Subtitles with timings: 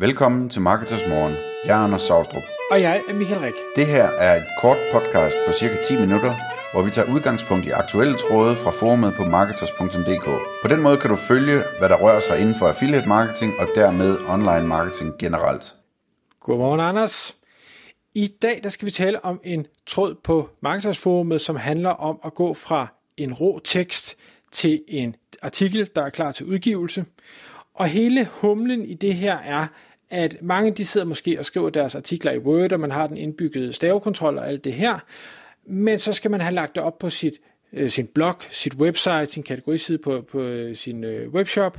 [0.00, 1.34] Velkommen til Marketers Morgen.
[1.64, 2.42] Jeg er Anders Saustrup.
[2.70, 3.54] Og jeg er Michael Rik.
[3.76, 6.34] Det her er et kort podcast på cirka 10 minutter,
[6.72, 10.24] hvor vi tager udgangspunkt i aktuelle tråde fra forumet på marketers.dk.
[10.62, 13.68] På den måde kan du følge, hvad der rører sig inden for affiliate marketing og
[13.74, 15.74] dermed online marketing generelt.
[16.40, 17.36] Godmorgen, Anders.
[18.14, 22.34] I dag der skal vi tale om en tråd på Marketers-forumet, som handler om at
[22.34, 22.86] gå fra
[23.16, 24.16] en rå tekst
[24.52, 27.04] til en artikel, der er klar til udgivelse.
[27.74, 29.66] Og hele humlen i det her er,
[30.10, 33.16] at mange de sidder måske og skriver deres artikler i Word, og man har den
[33.16, 34.98] indbyggede stavekontrol og alt det her,
[35.66, 37.34] men så skal man have lagt det op på sit,
[37.72, 41.78] øh, sin blog, sit website, sin kategoriside på, på øh, sin øh, webshop,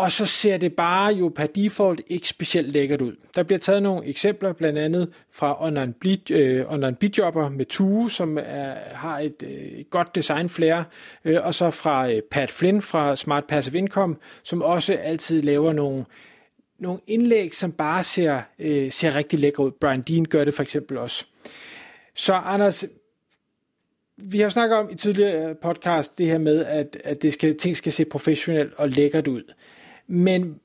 [0.00, 3.16] og så ser det bare jo per default ikke specielt lækkert ud.
[3.34, 8.10] Der bliver taget nogle eksempler, blandt andet fra Online, Bleed, øh, online Bidjobber med Tue,
[8.10, 10.82] som er, har et, øh, et godt design flair,
[11.24, 15.72] øh, og så fra øh, Pat Flynn fra Smart Passive Income, som også altid laver
[15.72, 16.04] nogle,
[16.80, 19.70] nogle indlæg, som bare ser, øh, ser rigtig lækre ud.
[19.70, 21.24] Brian Dean gør det for eksempel også.
[22.14, 22.84] Så Anders,
[24.16, 27.76] vi har snakket om i tidligere podcast det her med, at, at det skal, ting
[27.76, 29.42] skal se professionelt og lækkert ud.
[30.06, 30.60] Men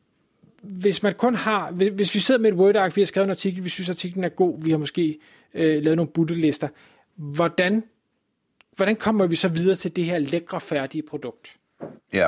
[0.62, 3.64] hvis man kun har, hvis vi sidder med et Word-ark, vi har skrevet en artikel,
[3.64, 5.20] vi synes artiklen er god, vi har måske
[5.54, 6.68] øh, lavet nogle buttelister,
[7.16, 7.84] hvordan,
[8.76, 11.58] hvordan kommer vi så videre til det her lækre, færdige produkt?
[12.14, 12.28] Ja,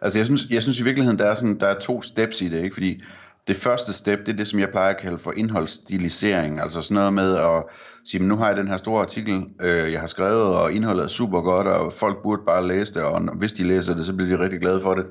[0.00, 2.48] altså jeg synes, jeg synes i virkeligheden, der er, sådan, der er to steps i
[2.48, 2.74] det, ikke?
[2.74, 3.02] fordi
[3.48, 6.94] det første step, det er det, som jeg plejer at kalde for indholdsstilisering, altså sådan
[6.94, 7.64] noget med at
[8.04, 11.08] sige, nu har jeg den her store artikel, øh, jeg har skrevet, og indholdet er
[11.08, 14.36] super godt, og folk burde bare læse det, og hvis de læser det, så bliver
[14.36, 15.06] de rigtig glade for det.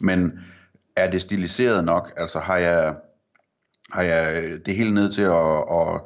[0.00, 0.40] Men
[0.96, 2.12] er det stiliseret nok?
[2.16, 2.94] Altså har jeg,
[3.92, 6.00] har jeg det hele ned til at, at,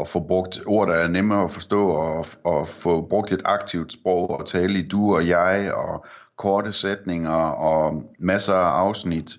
[0.00, 3.92] at få brugt ord, der er nemmere at forstå, og, og få brugt et aktivt
[3.92, 6.06] sprog, og tale i du og jeg, og
[6.38, 9.36] korte sætninger, og masser af afsnit,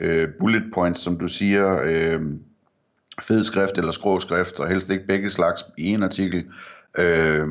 [0.00, 2.20] øh, bullet points, som du siger, øh,
[3.22, 6.44] fed skrift eller skråskrift, og helst ikke begge slags i en artikel.
[6.98, 7.48] Øh,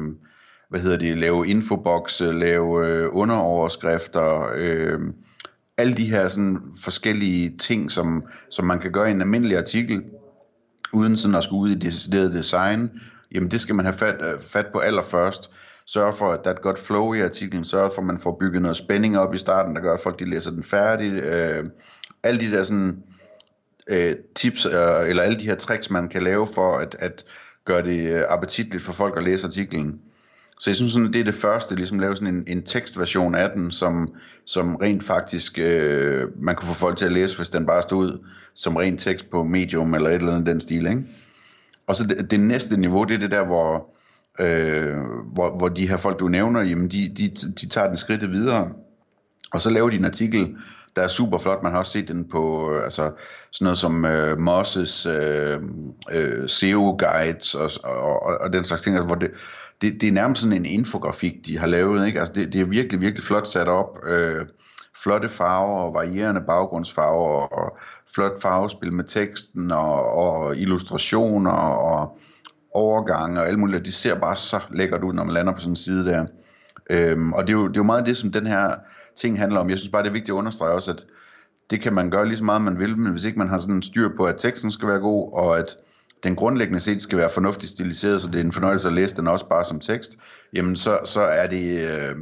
[0.70, 5.00] hvad hedder det, lave infobokse, lave øh, underoverskrifter, øh,
[5.78, 10.04] alle de her sådan forskellige ting, som, som man kan gøre i en almindelig artikel,
[10.94, 12.90] uden sådan at skulle ud i decideret design,
[13.32, 15.52] jamen det skal man have fat, øh, fat på allerførst.
[15.94, 18.38] Sørge for, at der er et godt flow i artiklen, sørge for, at man får
[18.40, 21.12] bygget noget spænding op i starten, der gør, at folk de læser den færdig.
[21.12, 21.66] Øh,
[22.24, 23.04] alle de der sådan,
[23.88, 27.26] øh, tips, øh, eller alle de her tricks, man kan lave for at, at
[27.66, 30.02] gøre det øh, appetitligt for folk at læse artiklen.
[30.60, 33.50] Så jeg synes sådan, det er det første, ligesom lave sådan en, en tekstversion af
[33.56, 34.16] den, som,
[34.46, 38.26] som rent faktisk øh, man kunne få folk til at læse, hvis den bare stod
[38.54, 40.86] som ren tekst på Medium eller et eller andet den stil.
[40.86, 41.04] Ikke?
[41.88, 43.92] Og så det, det næste niveau, det er det der, hvor,
[44.40, 44.98] øh,
[45.34, 47.28] hvor, hvor de her folk, du nævner, jamen de, de,
[47.62, 48.72] de tager den skridt videre,
[49.52, 50.56] og så laver de en artikel,
[50.96, 51.64] der er super flot.
[51.64, 53.12] Man har også set den på øh, altså,
[53.52, 55.60] sådan noget som øh, Mosses øh,
[56.12, 59.32] øh, SEO-guides og, og, og, og den slags ting, altså, hvor det,
[59.82, 62.08] det, det er nærmest sådan en infografik, de har lavet.
[62.08, 62.20] Ikke?
[62.20, 64.00] Altså, det, det er virkelig, virkelig flot sat op.
[64.08, 64.46] Øh,
[65.04, 67.78] flotte farver og varierende baggrundsfarver og
[68.16, 72.18] flot farvespil med teksten og, og illustrationer og
[72.72, 73.86] overgange og alt muligt.
[73.86, 76.26] De ser bare så lækkert ud, når man lander på sådan en side der.
[76.90, 78.76] Øhm, og det er, jo, det er jo meget det, som den her
[79.16, 79.70] ting handler om.
[79.70, 81.06] Jeg synes bare, det er vigtigt at understrege også, at
[81.70, 83.76] det kan man gøre lige så meget, man vil, men hvis ikke man har sådan
[83.76, 85.78] en styr på, at teksten skal være god, og at
[86.24, 89.28] den grundlæggende set skal være fornuftigt stiliseret, så det er en fornøjelse at læse den
[89.28, 90.18] også bare som tekst,
[90.54, 91.80] jamen så, så er det...
[91.80, 92.16] Øh, øh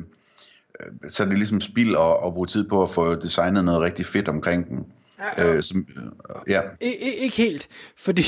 [1.07, 4.05] så er det ligesom spild at, at bruge tid på at få designet noget rigtig
[4.05, 4.85] fedt omkring den.
[5.37, 5.87] Ja, øh, som,
[6.47, 6.61] ja.
[6.81, 8.21] I, ikke helt, fordi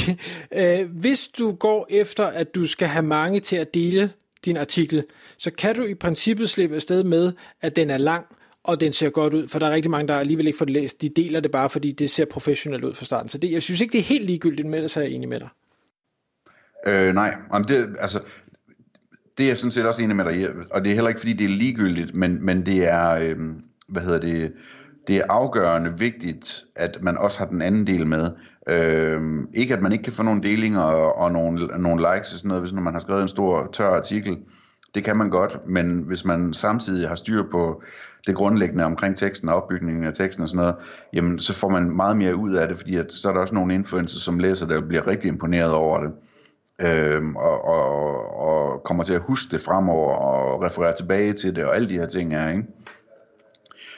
[0.57, 4.11] øh, hvis du går efter, at du skal have mange til at dele
[4.45, 5.05] din artikel,
[5.37, 8.25] så kan du i princippet slippe afsted med, at den er lang,
[8.63, 10.73] og den ser godt ud, for der er rigtig mange, der alligevel ikke får det
[10.73, 11.01] læst.
[11.01, 13.29] De deler det bare, fordi det ser professionelt ud fra starten.
[13.29, 15.39] Så det, jeg synes ikke, det er helt ligegyldigt det, så er jeg enig med
[15.39, 15.49] dig.
[16.87, 18.21] Øh, nej, Jamen det, altså,
[19.37, 21.33] det er jeg sådan set også enig med dig og det er heller ikke, fordi
[21.33, 23.37] det er ligegyldigt, men, men det er, øh,
[23.87, 24.53] hvad hedder det,
[25.07, 28.31] det er afgørende vigtigt, at man også har den anden del med.
[28.69, 29.21] Øh,
[29.53, 32.47] ikke at man ikke kan få nogle delinger og, og nogle, nogle likes og sådan
[32.47, 34.37] noget, hvis man har skrevet en stor tør artikel.
[34.95, 37.83] Det kan man godt, men hvis man samtidig har styr på
[38.27, 40.75] det grundlæggende omkring teksten og opbygningen af teksten og sådan noget,
[41.13, 43.55] jamen så får man meget mere ud af det, fordi at, så er der også
[43.55, 46.11] nogle influencers, som læser det og bliver rigtig imponeret over det.
[46.81, 51.65] Øhm, og, og, og kommer til at huske det fremover og referere tilbage til det
[51.65, 52.63] og alle de her ting her, ikke?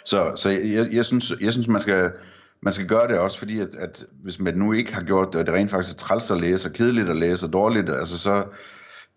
[0.05, 2.09] Så, så jeg, jeg, synes, jeg synes, man skal,
[2.61, 5.35] man skal gøre det også, fordi at, at hvis man nu ikke har gjort det,
[5.35, 8.19] og det rent faktisk er træls at læse, og kedeligt at læse, og dårligt, altså
[8.19, 8.43] så,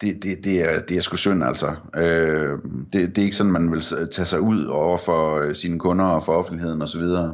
[0.01, 1.75] det, det, det, er, det er sgu synd altså.
[1.97, 2.59] Øh,
[2.93, 6.05] det, det er ikke sådan, man vil tage sig ud over for øh, sine kunder
[6.05, 7.01] og for offentligheden osv.
[7.01, 7.31] Men,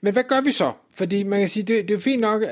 [0.00, 0.72] Men hvad gør vi så?
[0.96, 2.42] Fordi man kan sige, det, det er fint nok,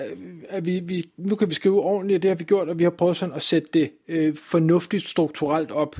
[0.49, 2.91] at vi, vi, nu kan vi skrive ordentligt, det har vi gjort, og vi har
[2.91, 5.97] prøvet sådan at sætte det øh, fornuftigt strukturelt op.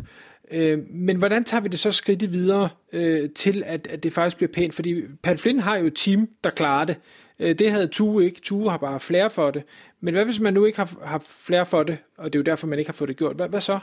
[0.53, 4.37] Øh, men hvordan tager vi det så skridt videre øh, til, at, at det faktisk
[4.37, 4.75] bliver pænt?
[4.75, 6.97] Fordi Pat Flynn har jo et team, der klarer det.
[7.41, 8.41] Øh, det havde Tue ikke.
[8.41, 9.63] Tue har bare flere for det.
[10.01, 12.45] Men hvad hvis man nu ikke har, har flere for det, og det er jo
[12.45, 13.37] derfor, man ikke har fået det gjort?
[13.37, 13.79] Hvad, hvad så?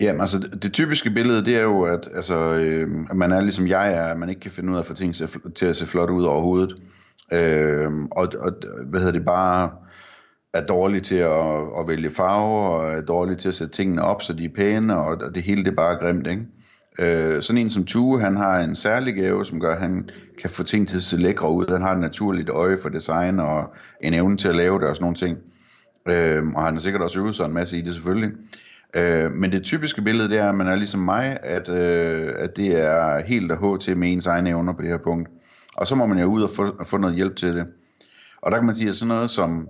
[0.00, 3.40] Jamen altså, det, det typiske billede, det er jo, at, altså, øh, at man er
[3.40, 5.66] ligesom jeg er, at man ikke kan finde ud af at få ting til, til
[5.66, 6.76] at se flot ud overhovedet.
[7.32, 8.52] Øh, og, og
[8.84, 9.70] hvad hedder det, bare
[10.54, 14.22] er dårlig til at, at vælge farver, og er dårlig til at sætte tingene op,
[14.22, 16.42] så de er pæne, og, det hele det er bare grimt, ikke?
[16.98, 20.10] Øh, sådan en som Tue, han har en særlig gave, som gør, at han
[20.40, 21.66] kan få ting til at se lækre ud.
[21.72, 24.96] Han har et naturligt øje for design, og en evne til at lave det og
[24.96, 25.38] sådan nogle ting.
[26.08, 28.30] Øh, og han har sikkert også øvet sig en masse i det selvfølgelig.
[28.94, 32.56] Øh, men det typiske billede, det er, at man er ligesom mig, at, øh, at
[32.56, 35.28] det er helt og til med ens egne evner på det her punkt.
[35.76, 37.66] Og så må man jo ud og få, og få noget hjælp til det.
[38.42, 39.68] Og der kan man sige, at sådan noget som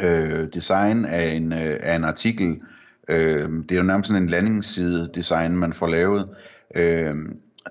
[0.00, 2.60] øh, design af en, øh, af en artikel,
[3.08, 6.28] øh, det er jo nærmest sådan en landingsside design, man får lavet.
[6.74, 7.14] Øh,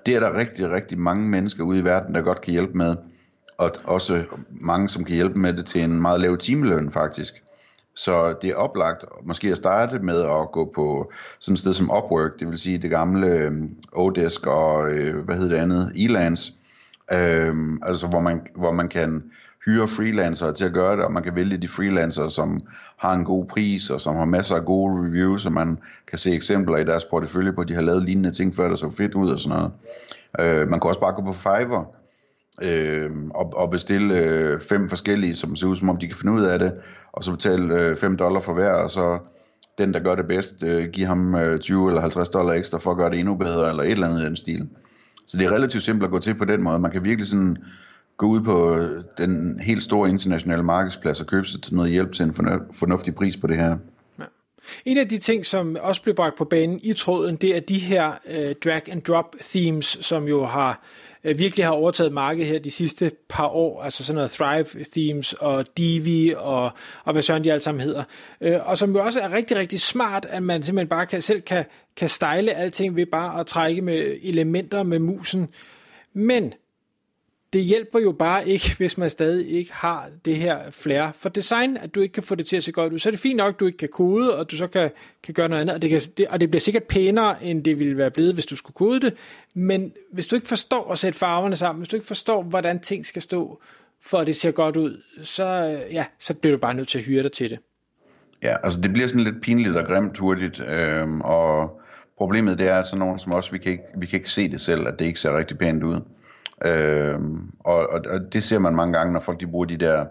[0.06, 2.96] det er der rigtig, rigtig mange mennesker ude i verden, der godt kan hjælpe med.
[3.58, 7.34] Og også mange, som kan hjælpe med det til en meget lav timeløn faktisk.
[7.96, 11.90] Så det er oplagt måske at starte med at gå på sådan et sted som
[11.90, 13.52] Upwork, det vil sige det gamle øh,
[13.92, 16.52] Odesk og øh, hvad hedder det andet, Elance,
[17.12, 19.22] øh, altså hvor man, hvor man kan
[19.68, 22.60] hyre freelancere til at gøre det, og man kan vælge de freelancere, som
[22.96, 25.78] har en god pris, og som har masser af gode reviews, og man
[26.08, 28.76] kan se eksempler i deres portefølje på, at de har lavet lignende ting før, der
[28.76, 29.72] så fedt ud og sådan noget.
[30.40, 31.94] Øh, man kan også bare gå på Fiverr,
[32.62, 36.32] øh, og, og bestille øh, fem forskellige, som ser ud som om de kan finde
[36.32, 36.72] ud af det,
[37.12, 39.18] og så betale øh, 5 dollar for hver, og så
[39.78, 42.90] den, der gør det bedst, øh, give ham øh, 20 eller 50 dollar ekstra for
[42.90, 44.68] at gøre det endnu bedre, eller et eller andet i den stil.
[45.26, 46.78] Så det er relativt simpelt at gå til på den måde.
[46.78, 47.56] Man kan virkelig sådan
[48.18, 52.12] gå ud på øh, den helt store internationale markedsplads og købe sig til noget hjælp
[52.12, 52.34] til en
[52.72, 53.76] fornuftig pris på det her.
[54.18, 54.24] Ja.
[54.84, 57.78] En af de ting, som også blev bragt på banen i tråden, det er de
[57.78, 60.82] her øh, drag and drop themes, som jo har
[61.24, 65.32] øh, virkelig har overtaget markedet her de sidste par år, altså sådan noget Thrive Themes
[65.32, 66.70] og Divi og,
[67.04, 68.04] og hvad sådan de alle sammen hedder.
[68.40, 71.40] øh, og som jo også er rigtig, rigtig smart, at man simpelthen bare kan, selv
[71.40, 71.64] kan,
[71.96, 75.48] kan style alting ved bare at trække med elementer med musen.
[76.14, 76.52] Men
[77.52, 81.76] det hjælper jo bare ikke, hvis man stadig ikke har det her flair for design,
[81.76, 82.98] at du ikke kan få det til at se godt ud.
[82.98, 84.90] Så er det fint nok, at du ikke kan kode, og du så kan,
[85.22, 87.78] kan gøre noget andet, og det, kan, det, og det bliver sikkert pænere, end det
[87.78, 89.14] ville være blevet, hvis du skulle kode det.
[89.54, 93.06] Men hvis du ikke forstår at sætte farverne sammen, hvis du ikke forstår, hvordan ting
[93.06, 93.60] skal stå,
[94.02, 95.44] for at det ser godt ud, så,
[95.90, 97.58] ja, så bliver du bare nødt til at hyre dig til det.
[98.42, 101.80] Ja, altså det bliver sådan lidt pinligt og grimt hurtigt, øhm, og
[102.18, 104.50] problemet det er, at sådan nogen som os, vi kan, ikke, vi kan ikke se
[104.50, 106.00] det selv, at det ikke ser rigtig pænt ud.
[106.64, 107.18] Øh,
[107.60, 110.06] og, og, og det ser man mange gange, når folk de bruger de der,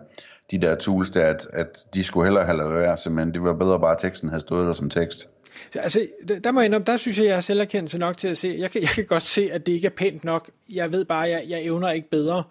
[0.51, 3.33] de der tools, der, at, at de skulle hellere have lavet være, simpelthen.
[3.33, 5.29] Det var bedre bare, at teksten havde stået der som tekst.
[5.75, 5.99] Altså,
[6.43, 8.55] der må jeg indrømme, der synes jeg, jeg har selverkendelse nok til at se.
[8.59, 10.49] Jeg kan, jeg kan godt se, at det ikke er pænt nok.
[10.69, 12.43] Jeg ved bare, at jeg, jeg evner ikke bedre.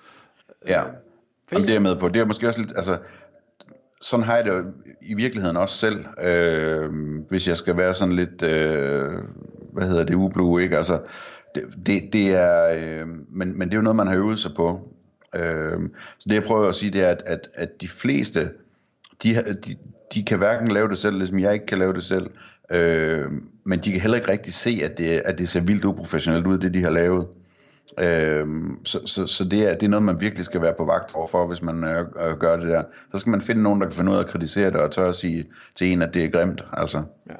[0.68, 0.88] Ja, øh,
[1.52, 2.08] Jamen, det er jeg med på.
[2.08, 2.98] Det er måske også lidt, altså,
[4.00, 4.72] sådan har jeg det
[5.02, 6.90] i virkeligheden også selv, øh,
[7.28, 9.12] hvis jeg skal være sådan lidt, øh,
[9.72, 10.76] hvad hedder det, ublu, ikke?
[10.76, 11.00] Altså,
[11.56, 14.50] det, det, det er, øh, men, men det er jo noget, man har øvet sig
[14.56, 14.88] på.
[15.34, 15.80] Øh,
[16.18, 18.50] så det jeg prøver at sige, det er, at, at, at de fleste,
[19.22, 19.34] de,
[19.66, 19.76] de,
[20.14, 22.30] de kan hverken lave det selv, ligesom jeg ikke kan lave det selv,
[22.70, 23.30] øh,
[23.64, 26.58] men de kan heller ikke rigtig se, at det, at det ser vildt uprofessionelt ud,
[26.58, 27.26] det de har lavet.
[28.00, 28.46] Øh,
[28.84, 31.46] så så, så det, er, det er noget, man virkelig skal være på vagt overfor,
[31.46, 32.82] hvis man øh, øh gør det der.
[33.12, 35.08] Så skal man finde nogen, der kan finde ud af at kritisere det, og tør
[35.08, 36.64] at sige til en, at det er grimt.
[36.72, 37.02] Altså.
[37.28, 37.34] Ja.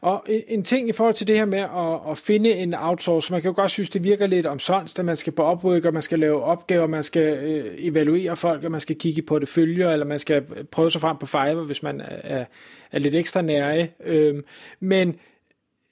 [0.00, 3.42] Og en, ting i forhold til det her med at, at finde en outsource, man
[3.42, 6.02] kan jo godt synes, det virker lidt omsonst, at man skal på oprykke, og man
[6.02, 9.90] skal lave opgaver, man skal øh, evaluere folk, og man skal kigge på det følger,
[9.90, 12.44] eller man skal prøve sig frem på Fiverr, hvis man er,
[12.92, 13.88] er lidt ekstra nære.
[14.04, 14.42] Øh,
[14.80, 15.18] men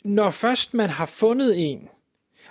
[0.05, 1.89] når først man har fundet en,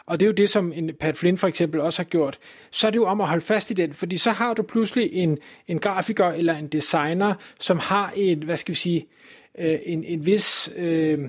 [0.08, 2.38] og det er jo det, som en Pat Flynn for eksempel også har gjort,
[2.72, 5.10] så er det jo om at holde fast i den, fordi så har du pludselig
[5.14, 5.38] en,
[5.68, 9.08] en grafiker eller en designer, som har et, hvad skal vi sige,
[9.60, 11.20] øh, en, en vis, øh,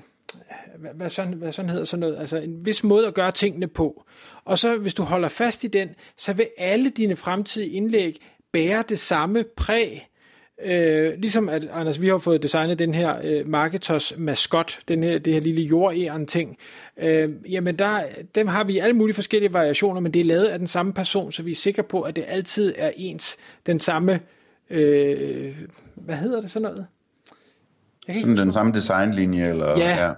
[0.79, 3.69] hvad, hvad, sådan, hvad sådan hedder sådan noget, altså en vis måde at gøre tingene
[3.69, 4.05] på.
[4.45, 8.17] Og så hvis du holder fast i den, så vil alle dine fremtidige indlæg
[8.53, 10.09] bære det samme præg,
[10.65, 15.19] Øh, ligesom at, Anders, vi har fået designet den her øh, Marketers maskot, den her,
[15.19, 16.57] det her lille jordæren ting.
[16.97, 18.01] Øh, jamen, der,
[18.35, 20.93] dem har vi i alle mulige forskellige variationer, men det er lavet af den samme
[20.93, 23.37] person, så vi er sikre på, at det altid er ens,
[23.67, 24.21] den samme,
[24.71, 25.57] øh,
[25.95, 26.87] hvad hedder det sådan noget?
[28.21, 29.49] Sådan den samme designlinje?
[29.49, 30.13] Eller, ja, ja,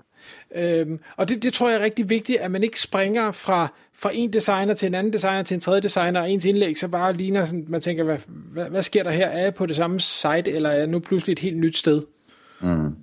[0.55, 4.11] Øhm, og det, det tror jeg er rigtig vigtigt, at man ikke springer fra, fra
[4.15, 7.12] en designer til en anden designer til en tredje designer, og ens indlæg så bare
[7.12, 9.27] ligner sådan, man tænker, hvad, hvad, hvad sker der her?
[9.27, 12.03] Er jeg på det samme site, eller er jeg nu pludselig et helt nyt sted?
[12.61, 12.97] Mm.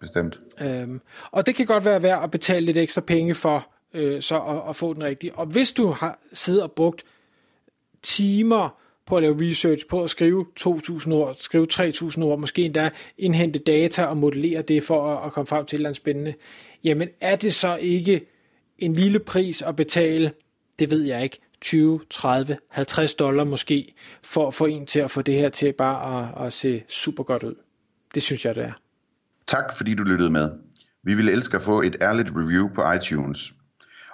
[0.00, 0.38] Bestemt.
[0.60, 4.38] Øhm, og det kan godt være værd at betale lidt ekstra penge for, øh, så
[4.38, 5.34] at, at få den rigtige.
[5.34, 7.02] Og hvis du har siddet og brugt
[8.02, 12.90] timer på at lave research, på at skrive 2.000 ord, skrive 3.000 ord, måske endda
[13.18, 16.34] indhente data og modellere det for at, at komme frem til et eller andet spændende,
[16.84, 18.26] jamen er det så ikke
[18.78, 20.32] en lille pris at betale,
[20.78, 25.10] det ved jeg ikke, 20, 30, 50 dollar måske, for at få en til at
[25.10, 27.54] få det her til bare at, at se super godt ud.
[28.14, 28.72] Det synes jeg, det er.
[29.46, 30.50] Tak fordi du lyttede med.
[31.02, 33.54] Vi ville elske at få et ærligt review på iTunes.